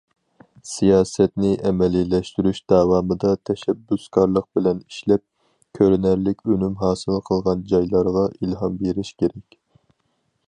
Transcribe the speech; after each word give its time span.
سىياسەتنى 0.67 1.49
ئەمەلىيلەشتۈرۈش 1.69 2.61
داۋامىدا 2.73 3.33
تەشەببۇسكارلىق 3.49 4.47
بىلەن 4.59 4.81
ئىشلەپ، 4.85 5.23
كۆرۈنەرلىك 5.79 6.43
ئۈنۈم 6.53 6.79
ھاسىل 6.85 7.21
قىلغان 7.29 7.61
جايلارغا 7.73 8.25
ئىلھام 8.33 8.81
بېرىش 8.81 9.13
كېرەك. 9.21 9.59